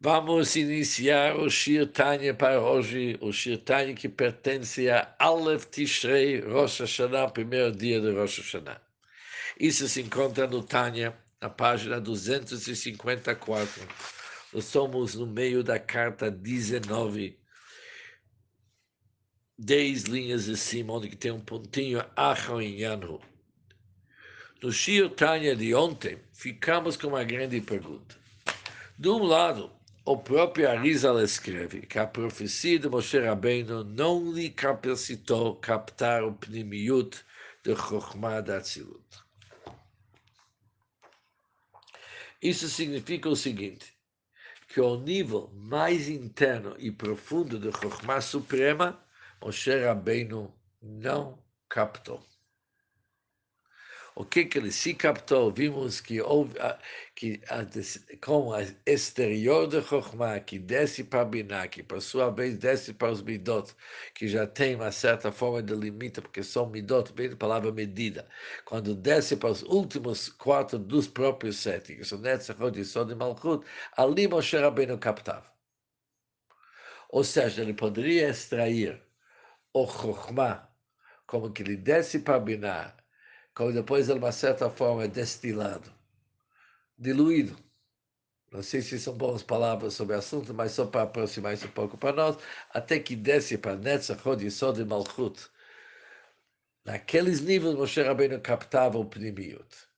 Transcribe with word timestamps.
Vamos 0.00 0.54
iniciar 0.54 1.36
o 1.36 1.50
Shir 1.50 1.84
Tanya 1.88 2.32
para 2.32 2.60
hoje, 2.60 3.18
o 3.20 3.32
Shir 3.32 3.58
Tanya 3.58 3.94
que 3.94 4.08
pertence 4.08 4.88
a 4.88 5.12
Aleph 5.18 5.64
Tishrei 5.64 6.38
Rosh 6.40 6.78
Hashanah, 6.78 7.28
primeiro 7.30 7.72
dia 7.72 8.00
de 8.00 8.12
Rosh 8.12 8.38
Hashanah. 8.38 8.80
Isso 9.58 9.88
se 9.88 10.00
encontra 10.00 10.46
no 10.46 10.62
Tanya, 10.62 11.18
na 11.40 11.50
página 11.50 12.00
254. 12.00 13.88
Nós 14.52 14.66
somos 14.66 15.16
no 15.16 15.26
meio 15.26 15.64
da 15.64 15.80
carta 15.80 16.30
19, 16.30 17.36
10 19.58 20.02
linhas 20.04 20.48
acima, 20.48 20.92
onde 20.92 21.08
tem 21.16 21.32
um 21.32 21.40
pontinho 21.40 22.04
Acharinyanhu. 22.14 23.20
No 24.62 24.70
Shir 24.70 25.10
Tanya 25.10 25.56
de 25.56 25.74
ontem, 25.74 26.20
ficamos 26.32 26.96
com 26.96 27.08
uma 27.08 27.24
grande 27.24 27.60
pergunta. 27.60 28.16
De 28.96 29.08
um 29.08 29.24
lado, 29.24 29.76
o 30.10 30.16
próprio 30.16 30.70
Arizal 30.70 31.20
escreve 31.22 31.82
que 31.82 31.98
a 31.98 32.06
profecia 32.06 32.78
de 32.78 32.88
Moshe 32.88 33.18
Rabbeinu 33.18 33.84
não 33.84 34.32
lhe 34.32 34.48
capacitou 34.48 35.56
captar 35.56 36.24
o 36.24 36.32
pnimiut 36.32 37.22
de 37.62 37.76
Chokhmah 37.76 38.40
da 38.40 38.56
Atzilut. 38.56 39.04
Isso 42.40 42.70
significa 42.70 43.28
o 43.28 43.36
seguinte, 43.36 43.94
que 44.68 44.80
o 44.80 44.96
nível 44.96 45.50
mais 45.52 46.08
interno 46.08 46.74
e 46.78 46.90
profundo 46.90 47.58
de 47.58 47.70
Chokhmah 47.70 48.22
Suprema, 48.22 48.98
Moshe 49.42 49.78
Rabbeinu 49.78 50.50
não 50.80 51.38
captou 51.68 52.26
o 54.18 54.24
que, 54.24 54.44
que 54.46 54.58
ele 54.58 54.72
se 54.72 54.94
captou, 54.94 55.52
vimos 55.52 56.00
que, 56.00 56.20
houve, 56.20 56.56
que 57.14 57.40
com 58.20 58.48
o 58.48 58.56
exterior 58.84 59.68
de 59.68 59.80
Chokhmah, 59.80 60.40
que 60.40 60.58
desce 60.58 61.04
para 61.04 61.24
Binah, 61.24 61.68
que 61.68 61.84
por 61.84 62.02
sua 62.02 62.28
vez 62.28 62.58
desce 62.58 62.92
para 62.92 63.12
os 63.12 63.22
Midot, 63.22 63.72
que 64.14 64.26
já 64.26 64.44
tem 64.44 64.74
uma 64.74 64.90
certa 64.90 65.30
forma 65.30 65.62
de 65.62 65.72
limite, 65.72 66.20
porque 66.20 66.42
são 66.42 66.68
Midot, 66.68 67.12
bem 67.12 67.30
a 67.30 67.36
palavra 67.36 67.70
medida. 67.70 68.28
Quando 68.64 68.92
desce 68.96 69.36
para 69.36 69.50
os 69.50 69.62
últimos 69.62 70.28
quatro 70.28 70.80
dos 70.80 71.06
próprios 71.06 71.58
sete, 71.58 71.94
que 71.94 72.04
são 72.04 72.18
Netzachot 72.18 72.76
e 72.76 72.84
Sod 72.84 73.12
e 73.12 73.14
Malchut, 73.14 73.64
ali 73.96 74.26
Moshe 74.26 74.56
Rabbeinu 74.56 74.98
captava. 74.98 75.46
Ou 77.08 77.22
seja, 77.22 77.62
ele 77.62 77.72
poderia 77.72 78.30
extrair 78.30 79.00
o 79.72 79.86
Chokhmah, 79.86 80.68
como 81.24 81.52
que 81.52 81.62
ele 81.62 81.76
desce 81.76 82.18
para 82.18 82.40
Binah, 82.40 82.98
como 83.58 83.72
depois, 83.72 84.06
de 84.06 84.12
uma 84.12 84.30
certa 84.30 84.70
forma, 84.70 85.02
é 85.02 85.08
destilado, 85.08 85.92
diluído. 86.96 87.56
Não 88.52 88.62
sei 88.62 88.80
se 88.80 89.00
são 89.00 89.16
boas 89.16 89.42
palavras 89.42 89.94
sobre 89.94 90.14
o 90.14 90.18
assunto, 90.20 90.54
mas 90.54 90.70
só 90.70 90.86
para 90.86 91.02
aproximar 91.02 91.54
isso 91.54 91.66
um 91.66 91.70
pouco 91.72 91.98
para 91.98 92.14
nós, 92.14 92.36
até 92.70 93.00
que 93.00 93.16
desce 93.16 93.58
para 93.58 93.74
Netzachod, 93.76 94.44
Yisod 94.44 94.80
e 94.80 94.84
Malchut. 94.84 95.50
Naqueles 96.84 97.40
níveis, 97.40 97.74
Moshe 97.74 98.00
Rabbeinu 98.00 98.40
captava 98.40 98.96
o 98.96 99.04
Pnimiut. 99.04 99.88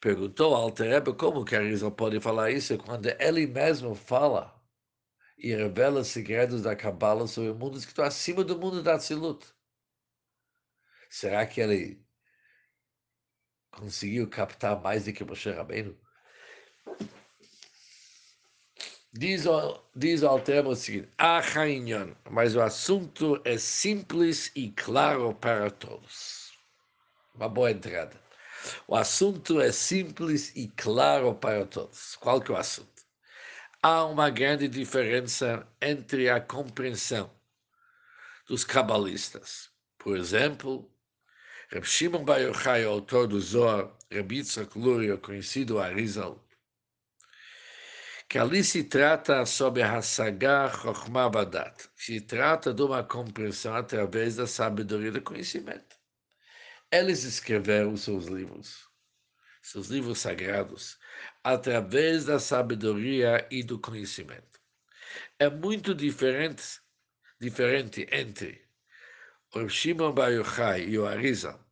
Perguntou 0.00 0.54
ao 0.54 0.72
Rebbe 0.72 1.12
como 1.12 1.44
que 1.44 1.54
Arizal 1.54 1.92
pode 1.92 2.18
falar 2.20 2.52
isso 2.52 2.78
quando 2.78 3.06
ele 3.20 3.46
mesmo 3.46 3.94
fala 3.94 4.58
e 5.36 5.54
revela 5.54 6.04
segredos 6.04 6.62
da 6.62 6.74
Kabbalah 6.74 7.26
sobre 7.26 7.52
mundos 7.52 7.84
que 7.84 7.90
estão 7.90 8.04
acima 8.06 8.42
do 8.42 8.58
mundo 8.58 8.82
da 8.82 8.96
Tzilut. 8.96 9.44
Será 11.10 11.46
que 11.46 11.60
ele 11.60 12.03
conseguiu 13.74 14.28
captar 14.28 14.80
mais 14.80 15.04
do 15.04 15.12
que 15.12 15.24
Moshe 15.24 15.50
Rabbeinu? 15.50 15.96
Diz, 19.12 19.44
diz 19.94 20.22
o 20.22 20.28
Altermo 20.28 20.70
o 20.70 20.76
seguinte, 20.76 21.08
Achainyon, 21.18 22.14
mas 22.30 22.56
o 22.56 22.60
assunto 22.60 23.40
é 23.44 23.56
simples 23.56 24.50
e 24.56 24.70
claro 24.72 25.32
para 25.34 25.70
todos. 25.70 26.52
Uma 27.34 27.48
boa 27.48 27.70
entrada. 27.70 28.20
O 28.88 28.96
assunto 28.96 29.60
é 29.60 29.70
simples 29.70 30.50
e 30.56 30.68
claro 30.68 31.34
para 31.34 31.66
todos. 31.66 32.16
Qual 32.16 32.40
que 32.40 32.50
é 32.50 32.54
o 32.54 32.58
assunto? 32.58 33.04
Há 33.82 34.04
uma 34.04 34.30
grande 34.30 34.66
diferença 34.66 35.66
entre 35.80 36.28
a 36.30 36.40
compreensão 36.40 37.30
dos 38.48 38.64
cabalistas. 38.64 39.70
Por 39.98 40.16
exemplo, 40.16 40.90
Reb 41.74 41.86
Shimon 41.86 42.24
Bar 42.24 42.38
Yochai, 42.38 42.84
autor 42.84 43.26
do 43.26 43.40
Zohar, 43.40 43.90
Reb 44.08 44.30
Yitzhak 44.30 44.78
Luria, 44.78 45.16
conhecido 45.16 45.80
Arizal, 45.80 46.40
que 48.28 48.38
ali 48.38 48.62
se 48.62 48.84
trata 48.84 49.44
sobre 49.44 49.82
a 49.82 49.96
Hassagah 49.96 50.70
Chokhmah 50.70 51.28
Badat, 51.28 51.88
se 51.96 52.20
trata 52.20 52.72
de 52.72 52.80
uma 52.80 53.02
compreensão 53.02 53.74
através 53.74 54.36
da 54.36 54.46
sabedoria 54.46 55.10
do 55.10 55.20
conhecimento. 55.20 55.96
Eles 56.92 57.24
escreveram 57.24 57.96
seus 57.96 58.26
livros, 58.26 58.88
seus 59.60 59.88
livros 59.88 60.20
sagrados, 60.20 60.96
através 61.42 62.24
da 62.24 62.38
sabedoria 62.38 63.48
e 63.50 63.64
do 63.64 63.80
conhecimento. 63.80 64.60
É 65.40 65.50
muito 65.50 65.92
diferente, 65.92 66.62
diferente 67.40 68.06
entre 68.12 68.64
o 69.52 69.68
Shimon 69.68 70.12
Bar 70.12 70.30
Yochai 70.30 70.82
e 70.82 70.96
o 70.96 71.04
Arizal, 71.04 71.63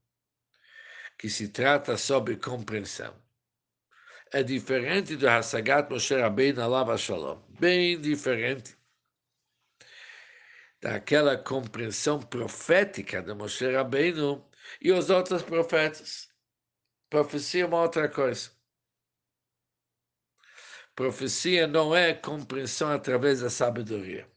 que 1.23 1.31
se 1.31 1.51
trata 1.51 1.97
sobre 1.97 2.37
compreensão. 2.37 3.15
É 4.33 4.43
diferente 4.43 5.15
do 5.15 5.29
Hasagat 5.29 5.89
Moshe 5.89 6.17
Rabbeinu 6.17 6.61
Alav 6.61 6.99
Shalom, 6.99 7.41
bem 7.61 8.01
diferente 8.01 8.77
daquela 10.81 11.39
compreensão 11.39 12.19
profética 12.19 13.23
de 13.23 13.33
Moshe 13.35 13.71
Rabbeinu 13.71 14.45
e 14.81 14.91
os 14.91 15.11
outros 15.11 15.45
profetas. 15.45 16.29
Profecia 17.09 17.63
é 17.63 17.67
uma 17.67 17.83
outra 17.83 18.09
coisa. 18.09 18.51
Profecia 20.97 21.69
não 21.69 21.95
é 21.95 22.13
compreensão 22.15 22.91
através 22.91 23.43
da 23.43 23.49
sabedoria. 23.49 24.29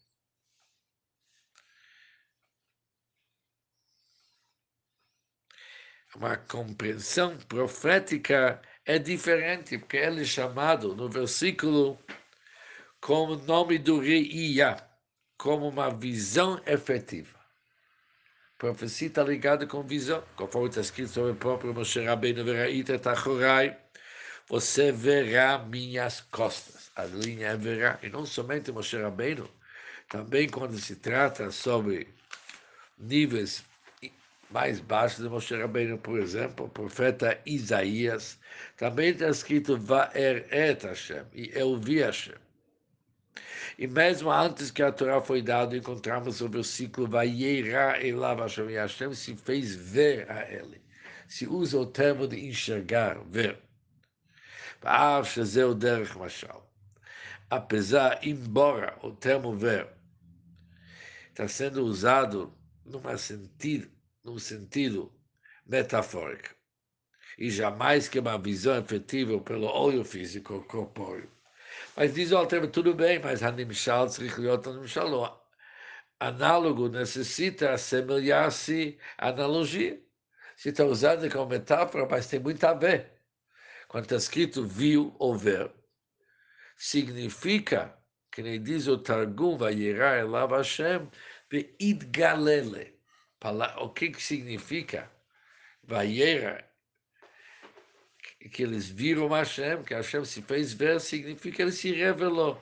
Uma 6.15 6.37
compreensão 6.37 7.37
profética 7.49 8.61
é 8.85 8.97
diferente, 8.97 9.77
porque 9.77 9.97
ele 9.97 10.21
é 10.21 10.25
chamado 10.25 10.95
no 10.95 11.09
versículo 11.09 11.99
como 13.01 13.35
nome 13.35 13.77
do 13.77 13.99
rei 13.99 14.23
Ia, 14.31 14.77
como 15.37 15.67
uma 15.67 15.89
visão 15.89 16.61
efetiva. 16.65 17.35
Profecia 18.57 19.09
está 19.09 19.23
ligada 19.23 19.67
com 19.67 19.83
visão, 19.83 20.23
conforme 20.35 20.69
está 20.69 20.81
escrito 20.81 21.11
sobre 21.11 21.31
o 21.31 21.35
próprio 21.35 21.73
Moshe 21.73 22.03
Rabbeinu 22.03 22.45
Veraita 22.45 22.97
Tachorai, 22.97 23.77
você 24.47 24.91
verá 24.91 25.57
minhas 25.57 26.21
costas. 26.21 26.89
A 26.95 27.03
linha 27.03 27.49
é 27.49 27.57
verá, 27.57 27.99
e 28.01 28.09
não 28.09 28.25
somente 28.25 28.71
Moshe 28.71 28.97
Rabbeinu, 28.97 29.49
também 30.07 30.47
quando 30.47 30.79
se 30.79 30.95
trata 30.95 31.51
sobre 31.51 32.07
níveis 32.97 33.63
mais 34.55 34.79
baixo 34.79 35.21
de 35.21 35.27
Moshe 35.27 35.53
Rabbeinu, 35.53 35.97
por 35.97 36.17
exemplo, 36.17 36.67
o 36.67 36.69
profeta 36.69 37.37
Isaías, 37.45 38.39
também 38.77 39.09
está 39.09 39.27
escrito 39.27 39.77
Va'eret 39.77 40.81
Hashem, 40.81 41.25
e 41.33 41.51
eu 41.53 41.77
vi 41.77 41.99
Hashem. 41.99 42.35
E 43.77 43.85
mesmo 43.85 44.31
antes 44.31 44.71
que 44.71 44.81
a 44.81 44.93
Torá 44.93 45.21
foi 45.21 45.41
dada, 45.41 45.75
encontramos 45.75 46.39
o 46.39 46.47
versículo 46.47 47.05
Va'yeira 47.05 48.01
Elav 48.01 48.39
Hashem, 48.39 48.69
e 48.69 48.75
Hashem 48.75 49.13
se 49.13 49.35
fez 49.35 49.75
ver 49.75 50.31
a 50.31 50.49
ele. 50.49 50.81
Se 51.27 51.45
usa 51.45 51.77
o 51.77 51.85
termo 51.85 52.25
de 52.25 52.47
enxergar, 52.47 53.19
ver. 53.25 53.59
Apesar, 57.49 58.19
embora 58.25 58.97
o 59.03 59.11
termo 59.11 59.53
ver 59.53 59.89
está 61.31 61.45
sendo 61.45 61.83
usado 61.83 62.53
numa 62.85 63.17
sentido 63.17 63.94
num 64.25 64.39
sentido 64.39 65.13
metafórico, 65.65 66.55
e 67.37 67.51
jamais 67.51 68.09
que 68.09 68.19
uma 68.19 68.39
visão 68.39 68.77
efetiva 68.77 69.39
pelo 69.39 69.67
olho 69.67 70.03
físico 70.03 70.63
corpóreo. 70.63 71.31
Mas 71.95 72.13
diz 72.13 72.31
o 72.31 72.37
Alter, 72.37 72.67
tudo 72.71 72.93
bem, 72.95 73.19
mas 73.19 73.43
Hanimshal, 73.43 74.07
Tzrichliot, 74.07 74.67
Hanimshal, 74.67 75.47
análogo 76.19 76.89
necessita 76.89 77.73
assemelhar-se 77.73 78.97
à 79.17 79.29
analogia. 79.29 80.01
Se 80.57 80.69
está 80.69 80.85
usando 80.85 81.29
como 81.31 81.47
metáfora, 81.47 82.07
mas 82.09 82.27
tem 82.27 82.39
muito 82.39 82.63
a 82.63 82.73
ver. 82.73 83.11
Quando 83.87 84.05
está 84.05 84.15
escrito 84.15 84.65
viu 84.65 85.13
ou 85.19 85.37
ver, 85.37 85.71
significa, 86.77 87.95
que 88.31 88.41
nem 88.41 88.61
diz 88.61 88.87
o 88.87 88.97
Targum, 88.97 89.57
Vayirah 89.57 90.19
Elav 90.19 90.51
Hashem, 90.51 91.09
Ve'idgalele 91.51 92.94
o 93.77 93.89
que, 93.89 94.09
que 94.09 94.21
significa 94.21 95.11
Vaiera, 95.83 96.67
que 98.51 98.63
eles 98.63 98.89
viram 98.89 99.29
Hashem, 99.29 99.83
que 99.83 99.93
Hashem 99.93 100.25
se 100.25 100.41
fez 100.41 100.73
ver, 100.73 100.99
significa 100.99 101.57
que 101.57 101.61
ele 101.61 101.71
se 101.71 101.91
revelou. 101.91 102.59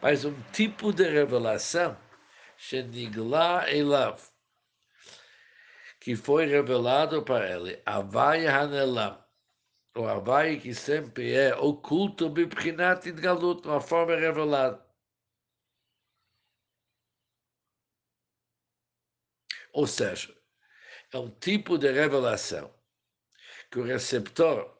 Mas 0.00 0.24
um 0.24 0.34
tipo 0.52 0.92
de 0.92 1.08
revelação, 1.08 1.96
Shenigla 2.56 3.70
Elav, 3.70 4.20
que 6.00 6.14
foi 6.14 6.46
revelado 6.46 7.22
para 7.22 7.56
ele, 7.56 7.82
Avai 7.84 8.46
Hanelam, 8.46 9.22
o 9.96 10.06
Avai 10.06 10.58
que 10.58 10.74
sempre 10.74 11.32
é 11.32 11.54
oculto, 11.54 12.28
Bibchinat 12.30 13.10
Galut, 13.12 13.66
uma 13.66 13.80
forma 13.80 14.14
revelada. 14.14 14.85
Ou 19.76 19.86
seja, 19.86 20.34
é 21.12 21.18
um 21.18 21.28
tipo 21.28 21.76
de 21.76 21.92
revelação 21.92 22.74
que 23.70 23.78
o 23.78 23.84
receptor 23.84 24.74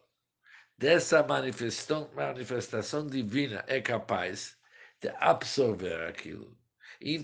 dessa 0.75 1.21
manifestação, 1.21 2.09
divina 3.05 3.63
é 3.67 3.79
capaz 3.79 4.57
de 4.99 5.09
absorver 5.19 6.07
aquilo 6.07 6.57
e 6.99 7.15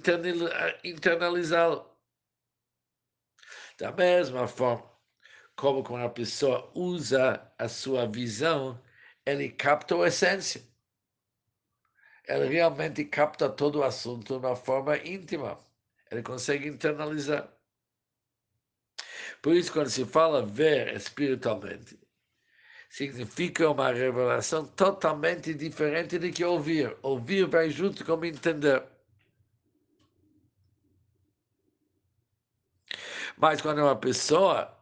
internalizá-lo. 0.84 1.98
Da 3.80 3.92
mesma 3.92 4.48
forma 4.48 4.88
como 5.56 5.84
quando 5.84 6.06
a 6.06 6.10
pessoa 6.10 6.72
usa 6.76 7.52
a 7.58 7.68
sua 7.68 8.06
visão, 8.06 8.80
ele 9.26 9.50
capta 9.50 9.96
a 9.96 10.08
essência. 10.08 10.62
Ele 12.28 12.46
realmente 12.50 13.04
capta 13.06 13.50
todo 13.50 13.80
o 13.80 13.84
assunto 13.84 14.40
de 14.40 14.46
uma 14.46 14.56
forma 14.56 14.96
íntima. 14.98 15.58
Ele 16.12 16.22
consegue 16.22 16.68
internalizar. 16.68 17.52
Por 19.44 19.56
isso, 19.56 19.74
quando 19.74 19.90
se 19.90 20.06
fala 20.06 20.46
ver 20.46 20.96
espiritualmente, 20.96 22.00
significa 22.90 23.70
uma 23.70 23.92
revelação 23.92 24.66
totalmente 24.66 25.54
diferente 25.54 26.18
do 26.18 26.32
que 26.32 26.46
ouvir. 26.46 26.96
Ouvir 27.02 27.46
vai 27.48 27.70
junto 27.70 28.06
com 28.06 28.24
entender. 28.24 28.82
Mas 33.38 33.62
quando 33.62 33.80
uma 33.80 33.98
pessoa 33.98 34.74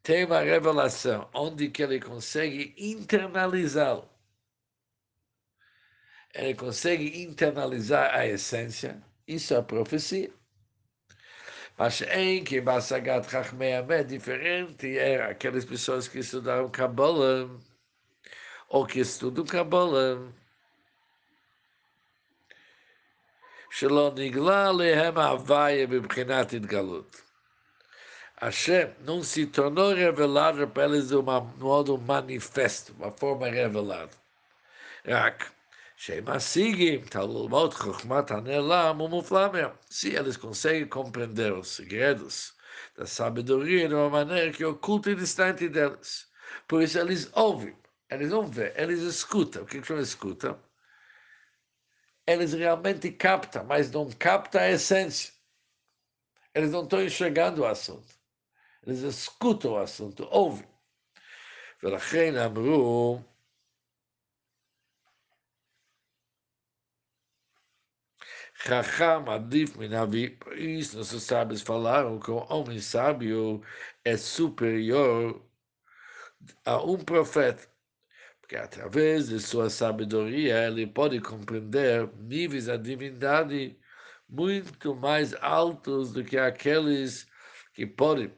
tem 0.00 0.24
uma 0.24 0.40
revelação 0.40 1.28
onde 1.34 1.70
que 1.70 1.82
ele 1.82 2.00
consegue 2.00 2.72
internalizá-lo, 2.78 4.08
ele 6.32 6.54
consegue 6.54 7.20
internalizar 7.24 8.14
a 8.14 8.24
essência, 8.28 9.02
isso 9.26 9.54
é 9.54 9.56
a 9.56 9.62
profecia. 9.62 10.39
Mas 11.79 12.01
em 12.01 12.43
que 12.43 12.61
Basagat 12.61 13.29
Chachmei 13.29 13.71
é 13.71 14.03
diferente 14.03 14.97
é 14.97 15.23
aquelas 15.23 15.65
pessoas 15.65 16.07
que 16.07 16.19
estudaram 16.19 16.69
Kabbalah 16.69 17.49
ou 18.69 18.85
que 18.85 18.99
estudam 18.99 19.45
Kabbalah. 19.45 20.31
שלא 23.75 24.11
נגלה 24.15 24.67
עליהם 24.67 25.17
ההוויה 25.17 25.87
מבחינת 25.87 26.53
התגלות. 26.53 27.21
Hashem 28.41 28.89
não 28.99 29.23
se 29.23 29.45
tornou 29.45 29.93
revelado 29.93 30.67
para 30.67 30.85
eles 30.85 31.07
de 31.07 31.15
um 31.15 31.23
modo 31.57 31.97
manifesto, 31.97 32.93
uma 32.93 33.11
forma 33.11 33.47
revelada. 33.47 34.11
רק 35.05 35.51
שהם 35.99 36.29
משיגים 36.29 37.03
את 37.03 37.15
ללמוד 37.15 37.73
חוכמת 37.73 38.31
הנעלם 38.31 39.01
ומופלא 39.01 39.51
מהם. 39.51 39.69
Se 39.89 40.15
eles 40.15 40.37
conseguem 40.37 40.87
compreender 40.87 41.53
os 41.53 41.67
segredos 41.67 42.53
da 42.97 43.05
sabedoria 43.05 43.87
de 43.87 43.93
uma 43.93 44.09
maneira 44.09 44.51
que 44.51 44.65
oculta 44.65 45.11
e 45.11 45.15
distante 45.15 45.69
deles. 45.69 46.27
Por 46.67 46.81
isso 46.83 46.99
eles 46.99 47.29
ouvem, 47.33 47.75
eles 48.09 48.29
não 48.29 48.45
vêem, 48.45 48.73
eles 48.75 49.01
escutam. 49.01 49.63
O 49.63 49.65
que, 49.65 49.81
que 49.81 49.93
eles 49.93 50.09
escutam? 50.09 50.59
Eles 52.27 52.53
realmente 52.53 53.11
captam, 53.11 53.63
mas 53.63 53.91
não 53.91 54.09
captam 54.11 54.61
a 54.61 54.69
essência. 54.69 55.33
Eles 56.53 56.71
não 56.71 56.83
estão 56.83 57.01
enxergando 57.03 57.61
o 57.61 57.65
assunto. 57.65 58.13
Eles 58.85 58.99
escutam 58.99 59.73
o 59.73 59.77
assunto, 59.77 60.27
ouvem. 60.31 60.67
ולכן 61.83 62.35
אמרו 62.37 63.19
Chacham 68.54 69.30
adif 69.30 69.76
minavi, 69.78 70.30
por 70.30 70.56
isso 70.58 70.98
nossos 70.98 71.22
sábios 71.22 71.62
falaram 71.62 72.18
que 72.18 72.30
o 72.30 72.46
homem 72.48 72.80
sábio. 72.80 73.62
É 74.04 74.16
superior 74.16 75.42
a 76.64 76.82
um 76.82 76.96
profeta, 76.96 77.68
porque 78.40 78.56
através 78.56 79.28
de 79.28 79.38
sua 79.38 79.68
sabedoria 79.68 80.66
ele 80.66 80.86
pode 80.86 81.20
compreender 81.20 82.08
níveis 82.16 82.66
da 82.66 82.76
divindade 82.76 83.78
muito 84.28 84.94
mais 84.94 85.34
altos 85.42 86.12
do 86.12 86.24
que 86.24 86.38
aqueles 86.38 87.28
que 87.74 87.86
podem 87.86 88.32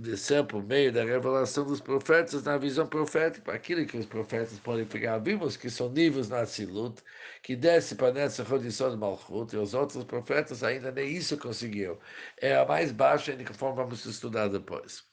descer 0.00 0.44
por 0.46 0.62
meio 0.62 0.92
da 0.92 1.04
revelação 1.04 1.64
dos 1.64 1.80
profetas 1.80 2.42
na 2.44 2.56
visão 2.56 2.86
profética, 2.86 3.52
aquilo 3.52 3.86
que 3.86 3.96
os 3.96 4.06
profetas 4.06 4.58
podem 4.58 4.84
pegar. 4.86 5.18
Vimos 5.18 5.56
que 5.56 5.70
são 5.70 5.90
níveis 5.90 6.28
na 6.28 6.46
Silut, 6.46 7.02
que 7.42 7.56
desce 7.56 7.94
para 7.96 8.12
nessa 8.12 8.44
condição 8.44 8.90
de 8.90 8.96
Malchut, 8.96 9.54
e 9.54 9.58
os 9.58 9.74
outros 9.74 10.04
profetas 10.04 10.62
ainda 10.62 10.90
nem 10.92 11.10
isso 11.16 11.36
conseguiram. 11.38 11.98
É 12.40 12.56
a 12.56 12.64
mais 12.66 12.92
baixa, 12.92 13.32
e 13.32 13.44
conforme 13.44 13.76
vamos 13.76 14.04
estudar 14.04 14.48
depois. 14.48 15.04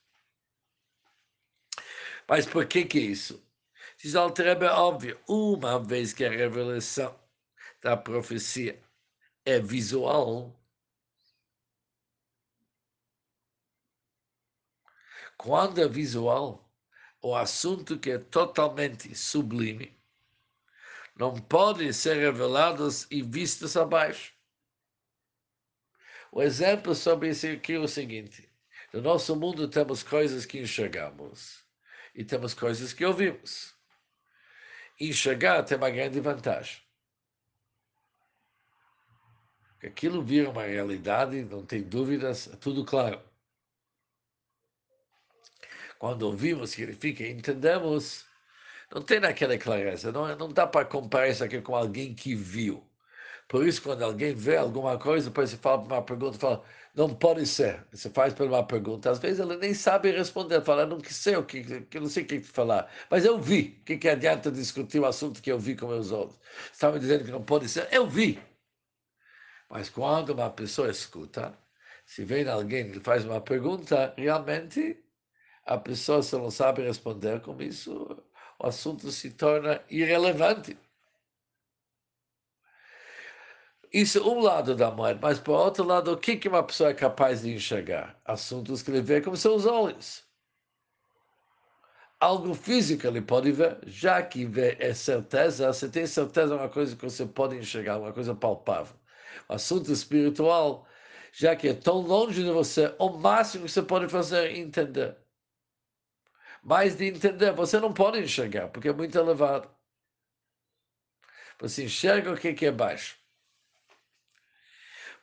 Mas 2.27 2.45
por 2.45 2.65
que 2.65 2.85
que 2.85 2.99
isso? 2.99 3.43
Diz 3.97 4.15
Alterebe, 4.15 4.65
é 4.65 4.71
óbvio, 4.71 5.19
uma 5.27 5.79
vez 5.79 6.13
que 6.13 6.25
a 6.25 6.29
revelação 6.29 7.17
da 7.81 7.95
profecia 7.95 8.81
é 9.45 9.59
visual, 9.59 10.59
Quando 15.37 15.81
é 15.81 15.87
visual, 15.87 16.69
o 17.21 17.35
assunto 17.35 17.99
que 17.99 18.11
é 18.11 18.19
totalmente 18.19 19.13
sublime, 19.15 19.97
não 21.15 21.33
pode 21.33 21.93
ser 21.93 22.17
revelado 22.17 22.87
e 23.09 23.21
visto 23.21 23.65
abaixo. 23.79 24.33
O 26.31 26.41
exemplo 26.41 26.93
sobre 26.93 27.29
isso 27.29 27.47
aqui 27.47 27.73
é 27.73 27.79
o 27.79 27.87
seguinte: 27.87 28.49
no 28.91 29.01
nosso 29.01 29.35
mundo 29.35 29.67
temos 29.67 30.03
coisas 30.03 30.45
que 30.45 30.59
enxergamos 30.59 31.65
e 32.13 32.23
temos 32.23 32.53
coisas 32.53 32.91
que 32.93 33.05
ouvimos. 33.05 33.73
Enxergar 34.99 35.63
tem 35.63 35.77
uma 35.77 35.89
grande 35.89 36.19
vantagem. 36.19 36.81
Aquilo 39.83 40.23
vira 40.23 40.49
uma 40.49 40.63
realidade, 40.63 41.43
não 41.43 41.65
tem 41.65 41.83
dúvidas, 41.83 42.47
é 42.51 42.55
tudo 42.55 42.83
claro. 42.83 43.21
Quando 45.99 46.23
ouvimos, 46.23 46.71
significa 46.71 47.25
entendemos. 47.27 48.25
Não 48.93 49.01
tem 49.01 49.19
naquela 49.19 49.57
clareza, 49.57 50.11
não, 50.11 50.35
não 50.35 50.49
dá 50.49 50.67
para 50.67 50.85
comparar 50.85 51.27
isso 51.29 51.43
aqui 51.43 51.61
com 51.61 51.75
alguém 51.75 52.13
que 52.13 52.35
viu. 52.35 52.83
Por 53.47 53.67
isso, 53.67 53.81
quando 53.81 54.03
alguém 54.03 54.33
vê 54.33 54.57
alguma 54.57 54.97
coisa, 54.97 55.29
depois 55.29 55.51
você 55.51 55.57
fala 55.57 55.81
uma 55.83 56.01
pergunta, 56.01 56.37
fala, 56.39 56.63
não 56.95 57.13
pode 57.13 57.45
ser. 57.45 57.85
Você 57.91 58.09
faz 58.09 58.33
por 58.33 58.47
uma 58.47 58.65
pergunta. 58.65 59.11
Às 59.11 59.19
vezes 59.19 59.39
ele 59.39 59.57
nem 59.57 59.73
sabe 59.73 60.11
responder, 60.11 60.61
fala, 60.61 60.85
não 60.85 60.99
sei 61.03 61.35
o 61.35 61.43
que, 61.45 61.81
que 61.81 61.99
não 61.99 62.07
sei 62.07 62.23
o 62.23 62.27
que 62.27 62.41
falar. 62.41 62.91
Mas 63.09 63.23
eu 63.25 63.39
vi. 63.39 63.77
O 63.81 63.85
que, 63.85 63.97
que 63.97 64.09
adianta 64.09 64.51
discutir 64.51 64.99
o 64.99 65.05
assunto 65.05 65.41
que 65.41 65.51
eu 65.51 65.59
vi 65.59 65.75
com 65.75 65.87
meus 65.87 66.11
olhos? 66.11 66.39
Estava 66.71 66.99
dizendo 66.99 67.25
que 67.25 67.31
não 67.31 67.43
pode 67.43 67.69
ser? 67.69 67.87
Eu 67.91 68.07
vi. 68.07 68.39
Mas 69.69 69.89
quando 69.89 70.31
uma 70.31 70.49
pessoa 70.49 70.89
escuta, 70.89 71.53
se 72.05 72.23
vem 72.23 72.47
alguém 72.47 72.91
e 72.91 72.99
faz 72.99 73.25
uma 73.25 73.41
pergunta, 73.41 74.13
realmente 74.17 75.04
a 75.65 75.77
pessoa, 75.77 76.21
se 76.21 76.35
não 76.37 76.51
sabe 76.51 76.83
responder 76.83 77.41
com 77.41 77.59
isso, 77.61 78.23
o 78.59 78.67
assunto 78.67 79.11
se 79.11 79.31
torna 79.31 79.81
irrelevante. 79.89 80.77
Isso 83.91 84.17
é 84.19 84.21
um 84.21 84.39
lado 84.41 84.75
da 84.75 84.91
moeda, 84.91 85.19
mas 85.21 85.39
por 85.39 85.53
outro 85.57 85.83
lado, 85.85 86.11
o 86.11 86.17
que, 86.17 86.47
uma 86.47 86.63
pessoa 86.63 86.89
é 86.89 86.93
capaz 86.93 87.41
de 87.41 87.53
enxergar? 87.53 88.19
Assuntos 88.25 88.81
que 88.83 88.91
ele 88.91 89.01
vê 89.01 89.21
com 89.21 89.35
seus 89.35 89.65
olhos. 89.65 90.23
Algo 92.19 92.53
físico 92.53 93.07
ele 93.07 93.21
pode 93.21 93.51
ver, 93.51 93.79
já 93.85 94.21
que 94.21 94.45
vê 94.45 94.77
é 94.79 94.93
certeza, 94.93 95.71
você 95.71 95.89
tem 95.89 96.05
certeza 96.07 96.47
de 96.55 96.61
uma 96.61 96.69
coisa 96.69 96.95
que 96.95 97.03
você 97.03 97.25
pode 97.25 97.55
enxergar, 97.57 97.97
uma 97.99 98.13
coisa 98.13 98.35
palpável. 98.35 98.95
O 99.49 99.53
assunto 99.53 99.91
espiritual, 99.91 100.87
já 101.33 101.55
que 101.55 101.69
é 101.69 101.73
tão 101.73 101.99
longe 102.01 102.43
de 102.43 102.51
você, 102.51 102.93
o 102.99 103.09
máximo 103.09 103.65
que 103.65 103.71
você 103.71 103.81
pode 103.83 104.09
fazer 104.09 104.47
é 104.51 104.57
entender. 104.57 105.24
Mas 106.65 106.95
de 106.97 107.05
entender, 107.05 107.53
você 107.53 107.79
não 107.79 107.93
pode 107.93 108.19
enxergar, 108.19 108.69
porque 108.69 108.87
é 108.89 108.93
muito 108.93 109.15
elevado. 109.17 109.69
Você 111.59 111.83
enxerga 111.85 112.33
o 112.33 112.37
que 112.37 112.65
é 112.65 112.71
baixo. 112.71 113.17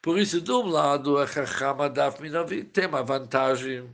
Por 0.01 0.19
isso, 0.19 0.41
de 0.41 0.53
um 0.53 0.67
lado, 0.67 1.19
a 1.19 1.27
Chachama 1.27 1.91
Daf 1.91 2.21
Minavi 2.23 2.65
tem 2.65 2.87
uma 2.87 3.03
vantagem 3.03 3.93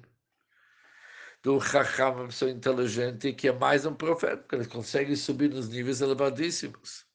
do 1.43 1.59
Chacham, 1.61 2.15
uma 2.17 2.27
pessoa 2.27 2.51
inteligente, 2.51 3.33
que 3.33 3.49
é 3.49 3.53
mais 3.53 3.87
um 3.87 3.95
profeta, 3.95 4.39
porque 4.39 4.57
ele 4.57 4.67
consegue 4.67 5.17
subir 5.17 5.49
nos 5.51 5.69
níveis 5.71 6.01
elevadíssimos. 6.03 7.07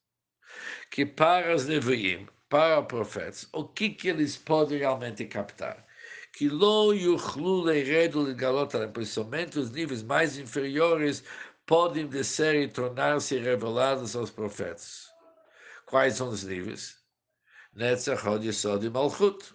que 0.89 1.05
para 1.05 1.55
os 1.55 1.65
nevoim, 1.67 2.27
para 2.49 2.79
os 2.81 2.87
profetas, 2.87 3.47
o 3.53 3.67
que, 3.67 3.89
que 3.91 4.07
eles 4.09 4.37
podem 4.37 4.79
realmente 4.79 5.25
captar? 5.25 5.85
Que 6.33 6.49
lo 6.49 6.91
yuchlu 6.93 7.63
leiredu 7.63 8.25
ligalot 8.25 8.71
principalmente 8.91 9.59
os 9.59 9.69
níveis 9.69 10.01
mais 10.01 10.37
inferiores 10.37 11.23
podem 11.65 12.07
descer 12.07 12.55
e 12.55 12.67
tornar-se 12.67 13.37
revelados 13.37 14.15
aos 14.15 14.31
profetas. 14.31 15.09
Quais 15.85 16.15
são 16.15 16.29
os 16.29 16.43
níveis? 16.43 16.97
Netzach, 17.75 18.27
Hod, 18.27 18.45
Yesod 18.45 18.83
e 18.83 18.89
Malchut. 18.89 19.53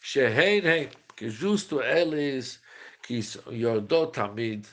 Shehein, 0.00 0.90
que 1.16 1.28
justo 1.28 1.82
eles 1.82 2.60
que 3.02 3.20
Yordot 3.50 4.12
Tamid, 4.12 4.66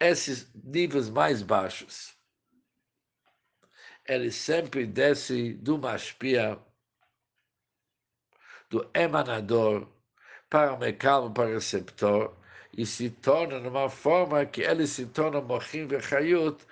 esses 0.00 0.48
níveis 0.54 1.08
mais 1.08 1.40
baixos, 1.40 2.14
ele 4.06 4.30
sempre 4.30 4.86
desce 4.86 5.54
do 5.54 5.78
Mashpia, 5.78 6.58
do 8.70 8.88
emanador, 8.94 9.86
para 10.50 10.72
o 10.74 10.78
mecano, 10.78 11.32
para 11.32 11.48
o 11.48 11.54
receptor, 11.54 12.34
e 12.76 12.84
se 12.86 13.10
torna 13.10 13.58
numa 13.60 13.88
forma 13.88 14.44
que 14.46 14.62
ele 14.62 14.86
se 14.86 15.06
torna 15.06 15.40
mochim 15.40 15.86
vechayut, 15.86 16.64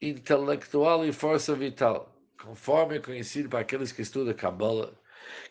intelectual 0.00 1.04
e 1.06 1.12
força 1.12 1.54
vital, 1.54 2.12
conforme 2.40 2.96
é 2.96 3.00
conhecido 3.00 3.48
para 3.48 3.60
aqueles 3.60 3.92
que 3.92 4.02
estudam 4.02 4.34
Kabbalah, 4.34 4.92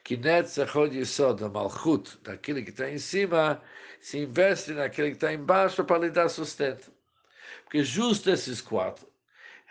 que 0.03 0.17
Netzachod 0.17 0.95
Yisod, 0.95 1.43
a 1.43 1.49
Malchut, 1.49 2.17
daquele 2.21 2.63
que 2.63 2.71
está 2.71 2.89
em 2.89 2.97
cima, 2.97 3.61
se 4.01 4.19
investe 4.19 4.73
naquele 4.73 5.09
que 5.09 5.15
está 5.15 5.33
embaixo 5.33 5.83
para 5.83 5.99
lhe 5.99 6.09
dar 6.09 6.29
sustento. 6.29 6.91
Porque 7.63 7.83
justo 7.83 8.29
esses 8.29 8.61
quatro, 8.61 9.11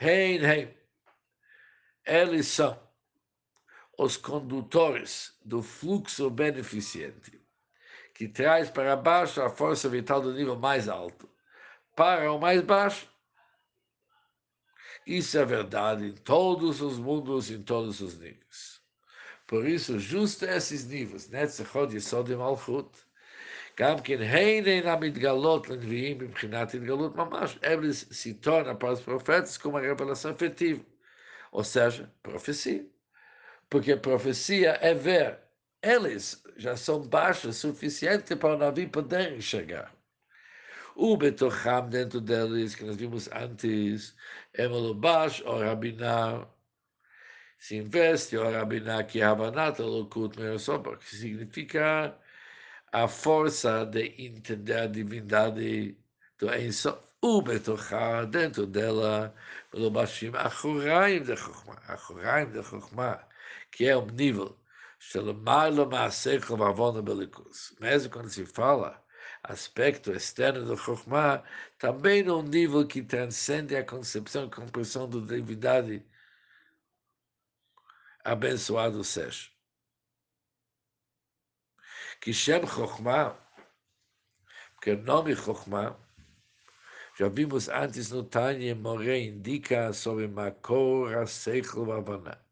Hein, 0.00 0.42
hein, 0.42 0.74
eles 2.06 2.46
são 2.48 2.78
os 3.99 4.17
condutores 4.17 5.33
do 5.43 5.61
fluxo 5.61 6.29
beneficente, 6.29 7.41
que 8.13 8.27
traz 8.27 8.69
para 8.69 8.95
baixo 8.95 9.41
a 9.41 9.49
força 9.49 9.87
vital 9.89 10.21
do 10.21 10.33
nível 10.33 10.55
mais 10.55 10.87
alto, 10.87 11.29
para 11.95 12.31
o 12.31 12.39
mais 12.39 12.61
baixo. 12.61 13.09
Isso 15.05 15.37
é 15.37 15.45
verdade 15.45 16.07
em 16.07 16.13
todos 16.13 16.81
os 16.81 16.97
mundos, 16.97 17.51
em 17.51 17.61
todos 17.61 18.01
os 18.01 18.17
níveis. 18.17 18.81
Por 19.47 19.67
isso, 19.67 19.99
justo 19.99 20.45
esses 20.45 20.85
níveis, 20.85 21.29
Netzachod, 21.29 21.93
Yisod 21.93 22.31
e 22.31 22.35
Malchut, 22.35 23.05
גם 23.77 23.99
כן 23.99 24.21
הנה 24.21 24.93
המתגלות 24.93 25.69
לנביאים 25.69 26.17
מבחינת 26.17 26.73
התגלות 26.73 27.15
ממש, 27.15 27.59
eles 27.61 28.07
se 28.11 28.33
tornam 28.33 28.75
para 28.75 28.93
os 28.93 29.01
profetas 29.01 29.57
como 29.57 29.75
uma 29.75 29.81
revelação 29.81 30.31
efetiva, 30.31 30.83
ou 31.51 31.63
seja, 31.63 32.11
profecia. 32.23 32.85
porque 33.70 33.96
profecia 33.96 34.78
é 34.82 34.92
ver, 34.92 35.38
eles 35.82 36.42
já 36.56 36.76
são 36.76 37.00
baixos 37.08 37.56
o 37.56 37.60
suficiente 37.60 38.36
para 38.36 38.54
o 38.56 38.58
navio 38.58 38.90
poder 38.90 39.32
enxergar. 39.36 39.94
O 40.96 41.16
Betocham 41.16 41.88
dentro 41.88 42.20
deles, 42.20 42.74
que 42.74 42.84
nós 42.84 42.96
vimos 42.96 43.28
antes, 43.32 44.14
Emelobash, 44.52 45.40
ou 45.46 45.60
Rabinar, 45.60 46.48
se 47.58 47.76
investe 47.76 48.36
o 48.36 48.50
Rabiná 48.50 49.04
que 49.04 49.22
Havanat 49.22 49.78
Elokut 49.80 50.38
Merosoba, 50.38 50.96
que 50.96 51.16
significa 51.16 52.16
a 52.92 53.06
força 53.06 53.86
de 53.86 54.14
entender 54.18 54.80
a 54.80 54.86
divindade 54.86 55.96
do 56.38 56.52
Ensof. 56.54 56.98
O 57.22 57.42
dela, 57.42 59.34
pelo 59.70 59.90
Bashim, 59.90 60.32
Achuraim 60.34 61.22
de 61.22 61.36
Chokhmah, 61.36 61.82
Achuraim 61.86 62.50
de 62.50 62.62
Chokhmah, 62.62 63.29
que 63.70 63.86
é 63.86 63.96
um 63.96 64.06
nível. 64.06 64.58
Mesmo 67.80 68.10
quando 68.10 68.28
se 68.28 68.44
fala 68.44 69.02
aspecto 69.42 70.12
externo 70.12 70.64
do 70.64 70.76
Chokhmah, 70.76 71.42
também 71.78 72.22
num 72.22 72.42
nível 72.42 72.86
que 72.86 73.02
transcende 73.02 73.74
a 73.76 73.84
concepção 73.84 74.46
e 74.46 74.50
compreensão 74.50 75.08
da 75.08 75.20
divindade 75.20 76.04
abençoado 78.24 79.02
seja. 79.02 79.48
Que 82.20 82.32
Shem 82.34 82.66
Chokhmah, 82.66 83.34
porque 84.74 84.92
o 84.92 85.02
nome 85.02 85.34
Chokhmah, 85.34 85.96
já 87.18 87.28
vimos 87.28 87.68
antes 87.68 88.10
no 88.10 88.22
Tânia, 88.22 88.74
More 88.74 89.10
indica 89.10 89.92
sobre 89.92 90.28
Makor, 90.28 91.26
Seichel 91.26 91.84
Vavana, 91.84 92.42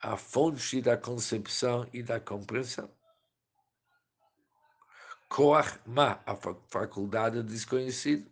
a 0.00 0.16
fonte 0.16 0.80
da 0.80 0.96
concepção 0.96 1.86
e 1.92 2.02
da 2.02 2.18
compreensão. 2.18 2.90
Koach 5.28 5.78
Ma, 5.86 6.20
a 6.26 6.34
faculdade 6.68 7.42
desconhecida. 7.42 8.28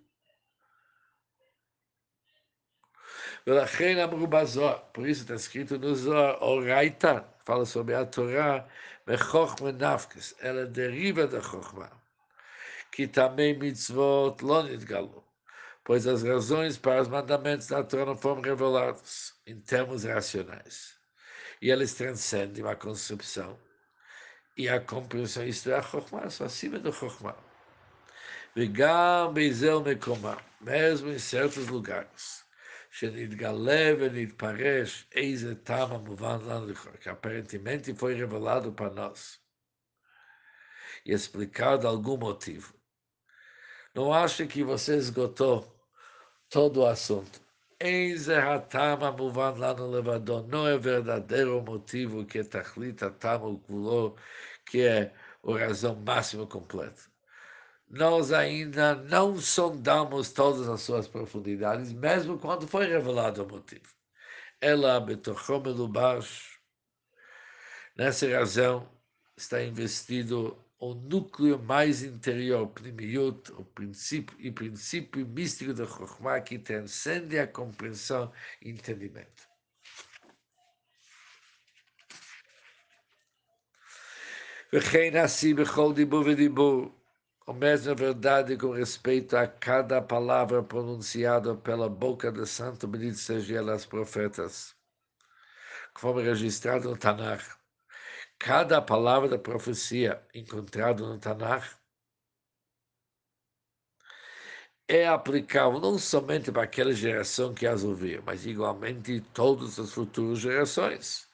Por 4.92 5.08
isso 5.08 5.22
está 5.22 5.34
escrito 5.34 5.78
no 5.78 5.94
Zohar, 5.94 6.42
Oraita, 6.42 7.26
fala 7.44 7.64
sobre 7.64 7.94
a 7.94 8.04
Torá, 8.04 8.66
ela 10.40 10.66
deriva 10.66 11.26
da 11.26 11.40
Chochma, 11.40 11.90
que 12.92 13.06
também 13.06 13.58
mitzvot 13.58 14.36
lo 14.42 14.62
nidgalu, 14.64 15.24
pois 15.84 16.06
as 16.06 16.22
razões 16.22 16.76
para 16.76 17.00
os 17.00 17.08
mandamentos 17.08 17.68
da 17.68 17.82
Torá 17.82 18.04
não 18.04 18.16
foram 18.16 18.42
reveladas 18.42 19.34
em 19.46 19.58
termos 19.60 20.04
racionais 20.04 20.97
E 21.61 21.69
eles 21.69 21.93
transcendem 21.93 22.65
a 22.67 22.75
concepção 22.75 23.59
e 24.57 24.69
a 24.69 24.79
compreensão, 24.79 25.45
isto 25.45 25.71
é 25.71 25.75
a 25.75 25.81
Chochma, 25.81 26.29
são 26.29 26.45
acima 26.45 26.79
do 26.79 26.91
Chochma. 26.91 27.35
וגם 28.55 29.33
בזל 29.33 29.79
מקומה, 29.79 30.37
mesmo 30.61 31.09
em 31.09 31.17
certos 31.17 31.67
lugares. 31.69 32.43
שנתגלה 32.93 33.93
ונתפרש 33.99 35.07
איזה 35.15 35.55
טעם 35.55 35.91
המובן 35.91 36.37
לנו 36.45 36.73
que 37.01 37.09
aparentemente 37.09 37.91
foi 37.95 38.13
revelado 38.13 38.71
para 38.71 38.93
nós 38.93 39.39
e 41.03 41.11
explicado 41.11 41.87
algum 41.87 42.17
motivo. 42.17 42.71
Não 43.95 44.13
acho 44.13 44.45
que 44.45 44.63
você 44.63 44.95
esgotou 44.95 45.55
todo 46.49 46.81
o 46.81 46.85
assunto. 46.85 47.41
Eis 47.80 48.28
hatama 48.28 49.12
muvan 49.12 49.54
lá 49.58 49.74
no 49.74 49.90
levador. 49.90 50.46
Não 50.48 50.66
é 50.66 50.76
verdadeiro 50.78 51.62
motivo 51.62 52.24
que 52.26 52.42
tachlita 52.44 53.10
tamo 53.10 53.58
gulô, 53.58 54.16
que 54.66 54.82
é 54.82 55.12
a 55.44 55.58
razão 55.58 55.94
máxima 55.96 56.46
completa 56.46 57.08
nós 57.90 58.32
ainda 58.32 58.94
não 58.94 59.36
sondamos 59.36 60.30
todas 60.32 60.68
as 60.68 60.82
suas 60.82 61.08
profundidades, 61.08 61.92
mesmo 61.92 62.38
quando 62.38 62.68
foi 62.68 62.86
revelado 62.86 63.44
o 63.44 63.48
motivo. 63.48 63.88
Ela, 64.60 65.00
Betochom 65.00 65.62
Elubash, 65.66 66.58
nessa 67.96 68.28
razão, 68.28 68.88
está 69.36 69.62
investido 69.62 70.62
o 70.79 70.93
núcleo 70.93 71.57
mais 71.59 72.03
interior, 72.03 72.67
Pnimiut, 72.67 73.51
o 73.53 73.63
princípio 73.63 74.35
e 74.39 74.51
princípio 74.51 75.25
místico 75.25 75.73
da 75.73 75.85
Chokhmah, 75.85 76.41
que 76.41 76.59
transcende 76.59 77.39
a 77.39 77.47
compreensão 77.47 78.31
e 78.61 78.69
entendimento. 78.69 79.53
וכן 84.75 85.15
עשי 85.15 85.53
בכל 85.53 85.93
דיבור 85.93 86.23
ודיבור 86.25 87.03
a 87.45 87.51
mesma 87.51 87.93
verdade 87.93 88.57
com 88.57 88.71
respeito 88.71 89.35
a 89.35 89.45
cada 89.45 90.01
palavra 90.01 90.63
pronunciada 90.63 91.53
pela 91.55 91.89
boca 91.89 92.31
do 92.31 92.45
santo, 92.45 92.87
bendito 92.87 93.17
seja 93.17 93.57
ela, 93.57 93.73
as 93.73 93.85
profetas, 93.85 94.73
conforme 95.93 96.23
registrado 96.23 96.89
no 96.89 96.97
Tanakh. 96.97 97.56
Cada 98.38 98.80
palavra 98.80 99.28
da 99.28 99.38
profecia 99.38 100.22
encontrada 100.34 101.04
no 101.04 101.18
Tanakh 101.18 101.76
é 104.88 105.06
aplicável 105.06 105.78
não 105.80 105.98
somente 105.98 106.50
para 106.50 106.62
aquela 106.62 106.92
geração 106.92 107.52
que 107.54 107.66
as 107.66 107.84
ouviu, 107.84 108.22
mas 108.24 108.46
igualmente 108.46 109.20
todas 109.34 109.78
as 109.78 109.92
futuras 109.92 110.38
gerações. 110.38 111.28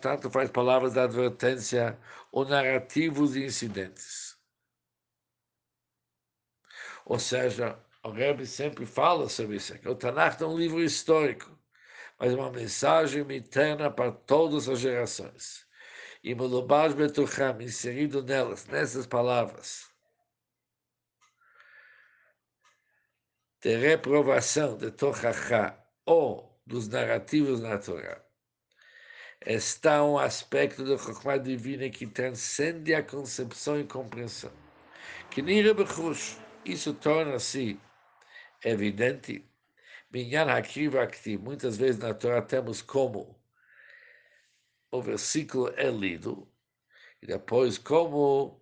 Tanto 0.00 0.30
faz 0.30 0.50
palavras 0.50 0.92
de 0.94 1.00
advertência 1.00 1.98
ou 2.32 2.44
narrativos 2.44 3.36
e 3.36 3.44
incidentes. 3.44 4.36
Ou 7.06 7.18
seja, 7.18 7.78
o 8.02 8.10
Rebbe 8.10 8.46
sempre 8.46 8.84
fala 8.84 9.28
sobre 9.28 9.56
isso. 9.56 9.74
O 9.88 9.94
Tanakh 9.94 10.42
é 10.42 10.46
um 10.46 10.58
livro 10.58 10.82
histórico, 10.82 11.55
mas 12.18 12.32
uma 12.34 12.50
mensagem 12.50 13.26
eterna 13.32 13.90
para 13.90 14.12
todas 14.12 14.68
as 14.68 14.80
gerações. 14.80 15.66
E 16.22 16.34
Mulubaj 16.34 16.94
Betucham, 16.94 17.60
inserido 17.60 18.22
nelas, 18.22 18.66
nessas 18.66 19.06
palavras, 19.06 19.88
de 23.60 23.76
reprovação 23.76 24.76
de 24.76 24.90
Tochachá 24.90 25.78
ou 26.04 26.60
dos 26.66 26.88
narrativos 26.88 27.60
na 27.60 27.78
Torá 27.78 28.26
está 29.44 30.04
um 30.04 30.18
aspecto 30.18 30.84
da 30.84 30.98
Chokhmah 30.98 31.38
divina 31.38 31.88
que 31.88 32.06
transcende 32.06 32.94
a 32.94 33.02
concepção 33.02 33.78
e 33.78 33.84
compreensão. 33.84 34.52
Que 35.30 35.42
nem 35.42 35.62
Rebechush, 35.62 36.38
isso 36.64 36.94
torna-se 36.94 37.78
evidente. 38.64 39.44
Minyan 40.16 40.48
Hakiv 40.48 40.96
Aktiv, 40.96 41.38
muitas 41.38 41.76
vezes 41.76 42.00
na 42.00 42.14
Torá 42.14 42.40
temos 42.40 42.80
como 42.80 43.38
o 44.90 45.02
versículo 45.02 45.70
é 45.76 45.90
lido, 45.90 46.50
e 47.20 47.26
depois 47.26 47.76
como 47.76 48.58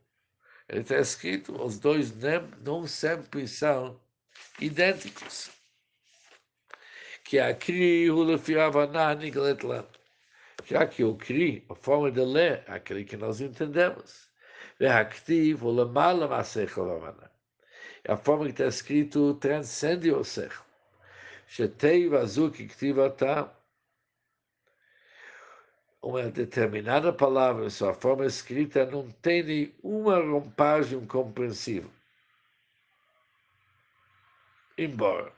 ele 0.68 0.80
está 0.80 0.98
escrito, 0.98 1.54
os 1.62 1.78
dois 1.78 2.12
não 2.60 2.88
sempre 2.88 3.46
são 3.46 4.00
idênticos. 4.60 5.48
Que 7.22 7.38
a 7.38 7.54
Kri. 7.54 8.08
Já 10.64 10.86
que 10.88 11.04
o 11.04 11.14
Kri, 11.14 11.64
a 11.70 11.74
forma 11.76 12.10
de 12.10 12.20
ler, 12.20 12.64
é 12.66 12.72
aquele 12.72 13.04
que 13.04 13.16
nós 13.16 13.40
entendemos. 13.40 14.28
A 18.08 18.16
forma 18.16 18.44
que 18.46 18.50
está 18.50 18.66
escrito 18.66 19.34
transcende 19.34 20.10
o 20.10 20.24
Sech. 20.24 20.63
Shetei 21.46 22.08
Vazuki 22.08 22.66
Ktivata 22.66 23.50
uma 26.04 26.30
determinada 26.30 27.12
palavra, 27.12 27.70
sua 27.70 27.94
forma 27.94 28.26
escrita, 28.26 28.84
não 28.84 29.10
tem 29.10 29.42
nenhuma 29.42 30.18
rompagem 30.18 31.06
compreensível. 31.06 31.90
Embora, 34.76 35.32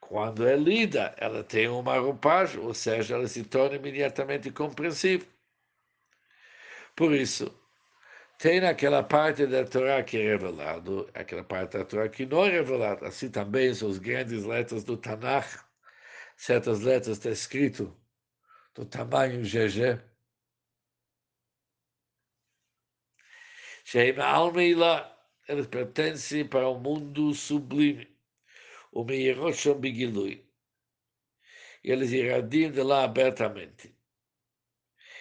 quando 0.00 0.46
é 0.46 0.56
lida, 0.56 1.14
ela 1.16 1.42
tem 1.42 1.68
uma 1.68 1.98
roupagem, 1.98 2.60
ou 2.60 2.74
seja, 2.74 3.14
ela 3.14 3.26
se 3.26 3.42
torna 3.44 3.76
imediatamente 3.76 4.50
compreensível. 4.50 5.26
Por 6.94 7.12
isso, 7.12 7.54
tem 8.38 8.60
aquela 8.64 9.02
parte 9.02 9.46
da 9.46 9.64
Torá 9.64 10.02
que 10.04 10.16
é 10.16 10.22
revelado, 10.22 11.10
aquela 11.12 11.42
parte 11.44 11.76
da 11.76 11.84
Torá 11.84 12.08
que 12.08 12.24
não 12.24 12.44
é 12.44 12.50
revelada. 12.50 13.08
Assim 13.08 13.30
também 13.30 13.74
são 13.74 13.90
as 13.90 13.98
grandes 13.98 14.44
letras 14.44 14.84
do 14.84 14.96
Tanakh. 14.96 15.64
Certas 16.36 16.80
letras 16.80 17.18
está 17.18 17.30
escrito 17.30 17.96
do 18.74 18.86
tamanho 18.86 19.42
GG. 19.42 20.00
Sheim 23.84 24.20
Almeila, 24.20 25.10
eles 25.48 25.66
pertencem 25.66 26.46
para 26.46 26.68
o 26.68 26.78
mundo 26.78 27.34
sublime, 27.34 28.06
o 28.92 29.02
Meirosham 29.04 29.80
Bigilui. 29.80 30.46
Eles 31.82 32.12
irradiam 32.12 32.70
de 32.70 32.82
lá 32.82 33.04
abertamente. 33.04 33.96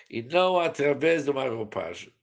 E 0.09 0.21
não 0.21 0.59
através 0.59 1.23
de 1.23 1.31
uma 1.31 1.47
roupagem. 1.49 2.16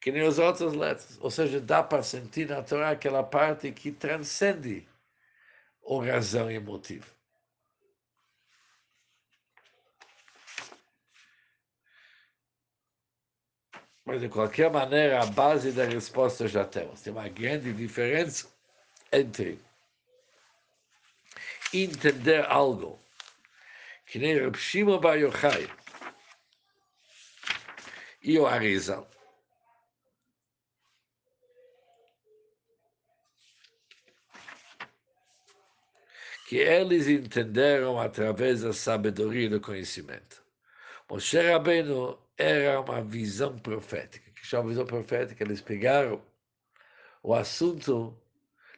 Que 0.00 0.12
nem 0.12 0.26
as 0.26 0.38
outras 0.38 0.72
letras. 0.72 1.18
Ou 1.20 1.30
seja, 1.30 1.60
dá 1.60 1.82
para 1.82 2.02
sentir 2.02 2.48
na 2.48 2.62
Torá 2.62 2.90
aquela 2.90 3.22
parte 3.22 3.72
que 3.72 3.90
transcende 3.90 4.86
a 5.84 6.04
razão 6.04 6.50
e 6.50 6.58
motivo. 6.58 7.16
Mas, 14.04 14.20
de 14.20 14.28
qualquer 14.28 14.70
maneira, 14.70 15.20
a 15.20 15.26
base 15.26 15.72
da 15.72 15.84
resposta 15.84 16.46
já 16.46 16.64
temos. 16.64 17.02
Tem 17.02 17.12
uma 17.12 17.28
grande 17.28 17.72
diferença 17.72 18.46
entre 19.12 19.60
entender 21.72 22.44
algo 22.46 23.00
que 24.06 24.18
nem 24.20 24.34
Reb 24.34 24.56
Shimon 24.56 25.00
Bar 25.00 25.16
Yochai 25.16 25.68
e 28.22 28.38
o 28.38 28.46
Arizal. 28.46 29.08
Que 36.46 36.58
eles 36.58 37.08
entenderam 37.08 37.98
através 37.98 38.62
da 38.62 38.72
sabedoria 38.72 39.46
e 39.46 39.48
do 39.48 39.60
conhecimento. 39.60 40.44
Moshe 41.10 41.40
Rabbeinu 41.40 42.16
era 42.38 42.80
uma 42.80 43.02
visão 43.02 43.58
profética. 43.58 44.30
Que 44.30 44.46
chama 44.46 44.68
visão 44.68 44.86
profética, 44.86 45.42
eles 45.42 45.60
pegaram 45.60 46.22
o 47.20 47.34
assunto 47.34 48.16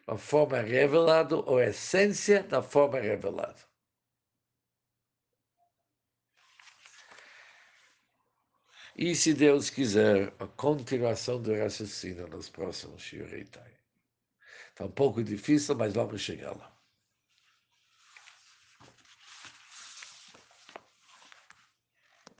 da 0.07 0.17
forma 0.17 0.61
revelada, 0.61 1.37
ou 1.37 1.59
a 1.59 1.67
essência 1.67 2.43
da 2.43 2.63
forma 2.63 2.99
revelada. 3.01 3.63
E 8.97 9.15
se 9.15 9.35
Deus 9.35 9.69
quiser, 9.69 10.33
a 10.39 10.47
continuação 10.47 11.41
do 11.43 11.55
raciocínio 11.55 12.27
nos 12.29 12.49
próximos 12.49 13.03
Shiureitai. 13.03 13.77
Está 14.71 14.87
um 14.87 14.91
pouco 14.91 15.23
difícil, 15.23 15.77
mas 15.77 15.93
vamos 15.93 16.23
chegar 16.23 16.57
lá. 16.57 16.78